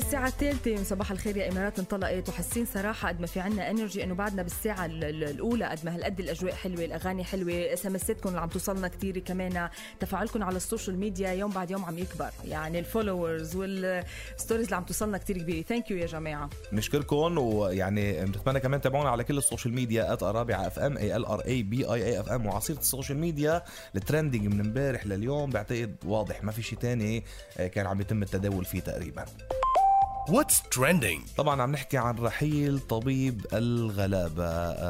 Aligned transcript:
الساعة 0.00 0.28
الثالثة. 0.28 0.82
صباح 0.84 1.10
الخير 1.10 1.36
يا 1.36 1.52
إمارات 1.52 1.78
انطلقت 1.78 2.28
وحاسين 2.28 2.66
صراحة. 2.66 3.08
قد 3.08 3.20
ما 3.20 3.26
في 3.26 3.40
عنا 3.40 3.70
energy 3.70 4.04
إنه 4.04 4.14
بعدنا 4.14 4.42
بالساعة 4.42 4.86
ال- 4.86 5.04
ال- 5.04 5.24
الأولى 5.24 5.64
قد 5.64 5.78
ما 5.84 5.94
هالقد 5.96 6.20
الأجواء 6.20 6.52
حلوة 6.54 6.84
الأغاني 6.84 7.24
حلوة 7.24 7.52
مسجاتكم 7.74 8.28
اللي 8.28 8.40
عم 8.40 8.48
توصلنا 8.48 8.88
كثير 8.88 9.18
كمان. 9.18 9.68
تفاعلكم 10.00 10.42
على 10.42 10.56
ال 10.56 10.62
social 10.62 10.98
media 10.98 11.28
يوم 11.30 11.50
بعد 11.50 11.70
يوم 11.70 11.84
عم 11.84 11.98
يكبر. 11.98 12.30
يعني 12.44 12.78
ال 12.78 12.86
followers 12.86 13.56
وال 13.56 13.80
stories 13.80 14.64
اللي 14.64 14.76
عم 14.76 14.84
توصلنا 14.84 15.18
كثير 15.18 15.38
كبيرة. 15.38 15.62
thank 15.62 15.90
you 15.90 15.96
يا 15.96 16.06
جماعة. 16.06 16.50
نشكركم 16.72 17.38
ويعني 17.38 18.24
بنتمنى 18.24 18.60
كمان 18.60 18.80
تابعونا 18.80 19.10
على 19.10 19.24
كل 19.24 19.38
ال 19.38 19.43
social 19.43 19.74
media 19.74 20.12
at 20.12 20.22
رابعه 20.22 20.66
FM 20.66 20.74
A 20.74 20.78
L 20.78 20.82
R 20.82 20.87
A 20.87 20.91
B 20.91 20.96
I 20.96 20.98
A 20.98 21.00
FM 21.00 21.04
وعسيرة 21.04 21.16
ال 21.16 21.24
social 21.26 23.18
media. 23.18 23.62
الترندنج 23.96 24.46
من 24.46 24.60
امبارح 24.60 25.06
لليوم 25.06 25.50
بعتقد 25.50 25.96
واضح 26.04 26.44
ما 26.44 26.52
في 26.52 26.62
شيء 26.62 26.78
تاني 26.78 27.24
آه، 27.58 27.66
كان 27.66 27.86
عم 27.86 28.00
يتم 28.00 28.22
التداول 28.22 28.64
فيه 28.64 28.80
تقريبا. 28.80 29.24
What's 30.28 30.62
trending? 30.76 31.20
طبعا 31.36 31.62
عم 31.62 31.72
نحكي 31.72 31.98
عن 31.98 32.18
رحيل 32.18 32.78
طبيب 32.80 33.46
الغلابة 33.52 34.44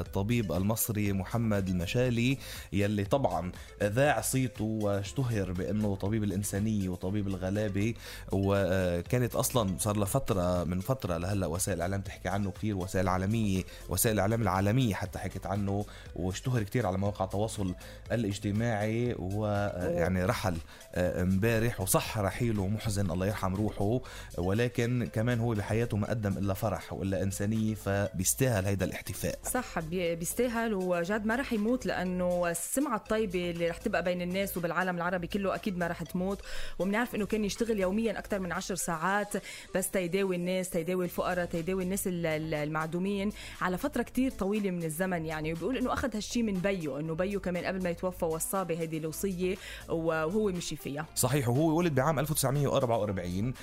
الطبيب 0.00 0.52
المصري 0.52 1.12
محمد 1.12 1.68
المشالي 1.68 2.38
يلي 2.72 3.04
طبعا 3.04 3.52
ذاع 3.82 4.20
صيته 4.20 4.64
واشتهر 4.64 5.52
بأنه 5.52 5.96
طبيب 5.96 6.24
الإنسانية 6.24 6.88
وطبيب 6.88 7.28
الغلابة 7.28 7.94
وكانت 8.32 9.34
أصلا 9.34 9.78
صار 9.78 9.96
لها 9.96 10.04
فترة 10.06 10.64
من 10.64 10.80
فترة 10.80 11.16
لهلأ 11.16 11.46
وسائل 11.46 11.76
الإعلام 11.76 12.00
تحكي 12.00 12.28
عنه 12.28 12.50
كثير 12.50 12.76
وسائل 12.76 13.08
عالمية 13.08 13.62
وسائل 13.88 14.14
الإعلام 14.14 14.42
العالمية 14.42 14.94
حتى 14.94 15.18
حكت 15.18 15.46
عنه 15.46 15.84
واشتهر 16.16 16.62
كثير 16.62 16.86
على 16.86 16.98
مواقع 16.98 17.24
التواصل 17.24 17.74
الاجتماعي 18.12 19.14
ويعني 19.18 20.24
رحل 20.24 20.56
آه، 20.94 21.22
امبارح 21.22 21.80
وصح 21.80 22.18
رحيله 22.18 22.66
محزن 22.68 23.10
الله 23.10 23.26
يرحم 23.26 23.54
روحه 23.54 24.00
ولكن 24.38 25.08
كمان 25.14 25.40
هو 25.40 25.54
بحياته 25.54 25.96
ما 25.96 26.10
قدم 26.10 26.38
إلا 26.38 26.54
فرح 26.54 26.92
وإلا 26.92 27.22
إنسانية 27.22 27.74
فبيستاهل 27.74 28.64
هيدا 28.66 28.84
الاحتفاء. 28.86 29.38
صح 29.52 29.78
بي- 29.78 30.14
بيستاهل 30.14 30.74
وجد 30.74 31.26
ما 31.26 31.36
رح 31.36 31.52
يموت 31.52 31.86
لأنه 31.86 32.50
السمعة 32.50 32.96
الطيبة 32.96 33.50
اللي 33.50 33.68
رح 33.70 33.76
تبقى 33.76 34.02
بين 34.04 34.22
الناس 34.22 34.56
وبالعالم 34.56 34.96
العربي 34.96 35.26
كله 35.26 35.54
أكيد 35.54 35.76
ما 35.78 35.86
رح 35.86 36.02
تموت. 36.02 36.40
وبنعرف 36.78 37.14
إنه 37.14 37.26
كان 37.26 37.44
يشتغل 37.44 37.80
يوميا 37.80 38.18
أكثر 38.18 38.38
من 38.38 38.52
عشر 38.52 38.74
ساعات 38.74 39.32
بس 39.74 39.90
تيداوي 39.90 40.36
الناس 40.36 40.70
تيداوي 40.70 41.04
الفقراء 41.04 41.44
تيداوي 41.44 41.82
الناس 41.82 42.06
ال- 42.06 42.26
ال- 42.26 42.54
المعدومين 42.54 43.32
على 43.60 43.78
فترة 43.78 44.02
كتير 44.02 44.30
طويلة 44.30 44.70
من 44.70 44.84
الزمن 44.84 45.26
يعني. 45.26 45.52
وبيقول 45.52 45.76
إنه 45.76 45.92
أخذ 45.92 46.16
هالشي 46.16 46.42
من 46.42 46.54
بيو 46.54 46.98
إنه 47.00 47.14
بيو 47.14 47.40
كمان 47.40 47.64
قبل 47.64 47.82
ما 47.82 47.90
يتوفى 47.90 48.24
وصاه 48.24 48.62
بهيدي 48.62 48.98
الوصية 48.98 49.56
وهو 49.88 50.48
مشي 50.48 50.76
فيها. 50.76 51.06
صحيح 51.14 51.48
وهو 51.48 51.78
ولد 51.78 51.94
بعام 51.94 52.18
1944 52.18 53.54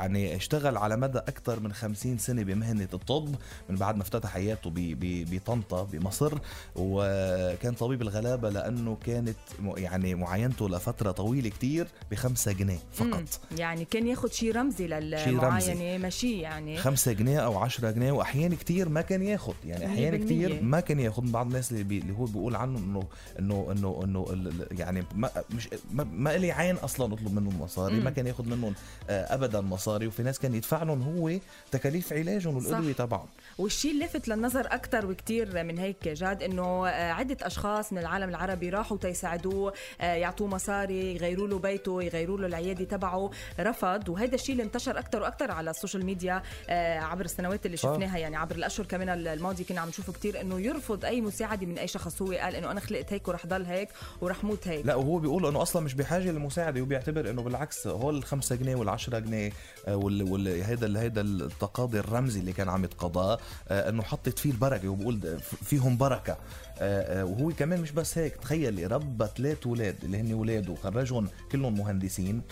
ويعني 0.00 0.36
اشتغل 0.36 0.76
على 0.76 0.96
مدى 0.96 1.18
أكثر 1.18 1.60
من 1.60 1.72
50 1.72 2.18
سنة 2.18 2.42
بمهنة 2.42 2.88
الطب 2.94 3.28
من 3.68 3.76
بعد 3.76 3.96
ما 3.96 4.02
افتتح 4.02 4.30
حياته 4.30 4.72
بطنطا 4.74 5.82
بمصر. 5.92 6.38
وكان 6.76 7.74
طبيب 7.74 8.02
الغلابة 8.02 8.50
لأنه 8.50 8.96
كانت 9.06 9.36
يعني 9.76 10.14
معاينته 10.14 10.68
لفترة 10.68 11.10
طويلة 11.10 11.48
كتير 11.48 11.86
بخمسة 12.10 12.52
جنيه 12.52 12.78
فقط. 12.92 13.40
يعني 13.58 13.84
كان 13.84 14.06
ياخذ 14.06 14.30
شيء 14.30 14.56
رمزي 14.56 14.86
للمعاينة 14.86 15.98
ماشي 15.98 16.40
يعني. 16.40 16.76
خمسة 16.78 17.12
جنيه 17.12 17.38
أو 17.38 17.58
عشرة 17.58 17.90
جنيه 17.90 18.12
واحيان 18.12 18.54
كتير 18.54 18.88
ما 18.88 19.00
كان 19.00 19.22
ياخد. 19.22 19.54
يعني 19.64 19.86
احيان 19.86 20.12
100% 20.20 20.24
كتير 20.24 20.62
ما 20.62 20.80
كان 20.80 21.00
ياخد. 21.00 21.24
من 21.24 21.32
بعض 21.32 21.46
الناس 21.46 21.72
اللي, 21.72 21.82
بي 21.84 21.98
اللي 21.98 22.12
هو 22.12 22.24
بيقول 22.24 22.56
عنه 22.56 22.78
انه 22.78 23.04
انه 23.38 23.68
انه 23.72 24.00
إنه 24.04 24.26
ال- 24.32 24.48
ال- 24.72 24.80
يعني 24.80 25.04
ما 25.14 25.30
مش 25.56 25.68
ما, 25.92 26.04
ما 26.04 26.36
لي 26.36 26.52
عين 26.52 26.76
أصلا 26.76 27.14
أطلب 27.14 27.34
منهم 27.34 27.60
مصاري. 27.62 27.94
مم. 27.94 28.04
ما 28.04 28.10
كان 28.10 28.26
ياخد 28.26 28.46
منهم 28.48 28.74
آه، 29.10 29.34
ابدا 29.34 29.60
مصاري 29.90 30.06
وفي 30.06 30.22
ناس 30.22 30.38
كان 30.38 30.54
يدفع 30.54 30.82
لهم 30.82 31.02
هو 31.02 31.38
تكاليف 31.70 32.12
علاجهم 32.12 32.56
والأدوية 32.56 32.92
تبعهم. 32.92 33.26
والشيء 33.58 33.92
اللافت 33.92 34.28
للنظر 34.28 34.66
أكثر 34.66 35.06
وكثير 35.06 35.64
من 35.64 35.78
هيك 35.78 36.08
جاد 36.08 36.42
إنه 36.42 36.88
آه، 36.88 37.12
عدة 37.12 37.36
أشخاص 37.46 37.92
من 37.92 37.98
العالم 37.98 38.28
العربي 38.28 38.70
راحوا 38.70 38.96
تيساعدوه 38.96 39.72
آه، 40.00 40.14
يعطوه 40.14 40.48
مصاري 40.48 41.14
يغيروا 41.14 41.48
له 41.48 41.58
بيته 41.58 42.02
يغيروا 42.02 42.38
له 42.38 42.46
العيادة 42.46 42.84
تبعه 42.84 43.30
رفض. 43.60 44.08
وهذا 44.08 44.34
الشيء 44.34 44.52
اللي 44.52 44.62
انتشر 44.62 44.98
أكثر 44.98 45.22
وأكثر 45.22 45.50
على 45.50 45.70
ال 45.70 45.75
social 45.75 46.06
media 46.06 46.42
آه، 46.68 46.98
عبر 46.98 47.24
السنوات 47.24 47.66
اللي. 47.66 47.76
شفناها 47.76 48.18
يعني 48.18 48.36
عبر 48.36 48.56
الأشهر 48.56 48.86
كمان 48.86 49.08
الماضيه 49.08 49.64
كنا 49.64 49.80
عم 49.80 49.88
نشوفه 49.88 50.12
كثير 50.12 50.40
إنه 50.40 50.60
يرفض 50.60 51.04
أي 51.04 51.20
مساعدة 51.20 51.66
من 51.66 51.78
أي 51.78 51.88
شخص 51.88 52.22
هو 52.22 52.32
قال 52.32 52.54
إنه 52.54 52.70
أنا 52.70 52.80
خلقت 52.80 53.12
هيك 53.12 53.28
ورح 53.28 53.46
ضل 53.46 53.64
هيك 53.64 53.88
ورح 54.20 54.44
موت 54.44 54.68
هيك. 54.68 54.86
لا 54.86 54.94
وهو 54.94 55.18
بيقول 55.18 55.46
إنه 55.46 55.62
أصلا 55.62 55.82
مش 55.82 55.94
بحاجة 55.94 56.30
لمساعدة 56.30 56.80
وبيعتبر 56.80 57.30
إنه 57.30 57.42
بالعكس 57.42 57.86
هول 57.86 58.16
الخمسة 58.16 58.56
جنيه 58.56 58.76
والعشرة 58.76 59.18
جنيه 59.18 59.52
آه، 59.88 60.10
هيدا 60.46 61.00
هيدا 61.00 61.20
التقاضي 61.20 61.98
الرمزي 61.98 62.40
اللي 62.40 62.52
كان 62.52 62.68
عم 62.68 62.84
يتقاضاه 62.84 63.38
آه، 63.68 63.88
إنه 63.88 64.02
حطت 64.02 64.38
فيه 64.38 64.50
البركه 64.50 64.88
وبقول 64.88 65.38
فيهم 65.64 65.96
بركة 65.96 66.36
آه، 66.78 67.24
وهو 67.24 67.50
كمان 67.50 67.80
مش 67.80 67.90
بس 67.90 68.18
هيك 68.18 68.36
تخيلي 68.36 68.86
ربى 68.86 69.26
ثلاث 69.36 69.66
أولاد 69.66 69.96
اللي 70.04 70.20
هن 70.20 70.32
اولاده 70.32 70.74
خرجهم 70.74 71.28
كلهم 71.52 71.78
مهندسين 71.78 72.42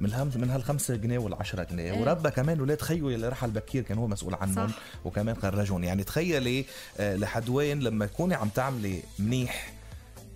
من 0.00 0.30
من 0.36 0.50
هالخمسة 0.50 0.96
جنيه 0.96 1.18
والعشرة 1.18 1.62
جنيه 1.62 1.92
إيه. 1.92 2.00
وربى 2.00 2.30
كمان 2.30 2.60
ولاد 2.60 2.80
خيو 2.80 3.10
اللي 3.10 3.28
رحل 3.28 3.50
بكير 3.50 3.82
كان 3.82 3.98
هو 3.98 4.06
مسؤول 4.06 4.34
عنهم 4.34 4.68
صح. 4.68 4.74
وكمان 5.04 5.36
خرجهم 5.36 5.84
يعني 5.84 6.04
تخيلي 6.04 6.64
لحد 7.00 7.48
وين 7.48 7.80
لما 7.80 8.06
تكوني 8.06 8.34
عم 8.34 8.48
تعملي 8.48 9.02
منيح 9.18 9.72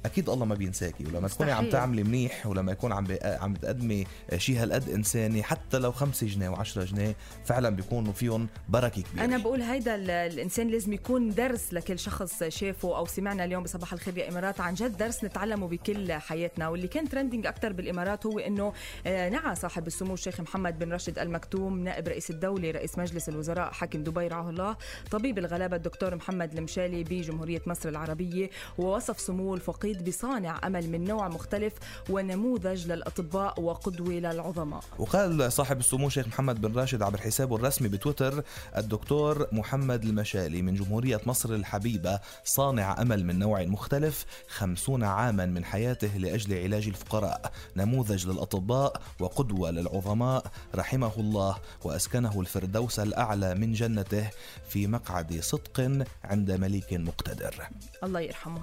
أكيد 0.04 0.28
الله 0.30 0.44
ما 0.44 0.54
بينساكي 0.54 1.04
ولما 1.06 1.28
تكوني 1.28 1.52
عم. 1.52 1.70
تعملي 1.70 2.02
منيح 2.02 2.46
ولما 2.46 2.72
يكون 2.72 2.92
عم. 2.92 3.06
عم 3.24 3.54
تقدمي 3.54 4.06
شيء 4.36 4.62
هالقد 4.62 4.88
إنساني 4.88 5.42
حتى 5.42 5.78
لو 5.78 5.92
خمسة 5.92 6.26
جنيه 6.26 6.54
و10 6.54 6.78
جنيه 6.78 7.16
فعلا 7.44 7.70
بيكونوا 7.70 8.12
فيهم 8.12 8.48
بركة 8.68 9.02
كبيرة 9.02 9.24
أنا 9.24 9.38
بقول 9.38 9.62
هيدا 9.62 9.94
ال- 9.94 10.10
الإنسان 10.10 10.68
لازم 10.68 10.92
يكون 10.92 11.30
درس 11.30 11.72
لكل 11.74 11.98
شخص 11.98 12.44
شافه 12.44 12.96
أو 12.96 13.06
سمعنا 13.06 13.44
اليوم 13.44 13.62
بصباح 13.62 13.92
الخير 13.92 14.18
يا 14.18 14.28
إمارات 14.28 14.60
عن 14.60 14.74
جد 14.74 14.96
درس 14.96 15.24
نتعلمه 15.24 15.68
بكل 15.68 16.12
حياتنا 16.12 16.68
واللي 16.68 16.88
كان 16.88 17.08
ترندنج 17.08 17.46
أكثر 17.46 17.72
بالإمارات 17.72 18.26
هو 18.26 18.38
إنه 18.38 18.72
آه، 19.06 19.28
نعى 19.28 19.54
صاحب 19.54 19.86
السمو 19.86 20.14
الشيخ 20.14 20.40
محمد 20.40 20.78
بن 20.78 20.92
راشد 20.92 21.18
المكتوم 21.18 21.78
نائب 21.84 22.08
رئيس 22.08 22.30
الدولة 22.30 22.70
رئيس 22.70 22.98
مجلس 22.98 23.28
الوزراء 23.28 23.72
حاكم 23.72 24.02
دبي 24.04 24.26
رعاه 24.28 24.50
الله 24.50 24.76
طبيب 25.10 25.38
الغلابة 25.38 25.76
الدكتور 25.76 26.14
محمد 26.14 26.52
المشالي 26.58 27.04
بجمهورية 27.04 27.62
مصر 27.66 27.88
العربية 27.88 28.50
ووصف 28.78 29.20
سموه 29.20 29.54
الفقيد 29.88 30.08
بصانع 30.08 30.60
أمل 30.66 30.90
من 30.90 31.04
نوع 31.04 31.28
مختلف 31.28 31.72
ونموذج 32.10 32.86
للأطباء 32.86 33.60
وقدوة 33.60 34.12
للعظماء. 34.12 34.84
وقال 34.98 35.52
صاحب 35.52 35.78
السمو 35.78 36.08
شيخ 36.08 36.26
محمد 36.26 36.60
بن 36.60 36.74
راشد 36.74 37.02
عبر 37.02 37.18
حسابه 37.18 37.56
الرسمي 37.56 37.88
بتويتر 37.88 38.44
الدكتور 38.76 39.46
محمد 39.52 40.04
المشالي 40.04 40.62
من 40.62 40.74
جمهورية 40.74 41.20
مصر 41.26 41.54
الحبيبة 41.54 42.20
صانع 42.44 43.02
أمل 43.02 43.26
من 43.26 43.38
نوع 43.38 43.62
مختلف 43.62 44.24
خمسون 44.48 45.04
عاما 45.04 45.46
من 45.46 45.64
حياته 45.64 46.16
لأجل 46.16 46.62
علاج 46.62 46.86
الفقراء. 46.86 47.52
نموذج 47.76 48.26
للأطباء 48.26 49.02
وقدوة 49.20 49.70
للعظماء 49.70 50.46
رحمه 50.74 51.12
الله 51.16 51.56
وأسكنه 51.84 52.40
الفردوس 52.40 53.00
الأعلى 53.00 53.54
من 53.54 53.72
جنته 53.72 54.30
في 54.68 54.86
مقعد 54.86 55.40
صدق 55.40 56.04
عند 56.24 56.50
مليك 56.50 56.92
مقتدر. 56.92 57.68
الله 58.04 58.20
يرحمه. 58.20 58.62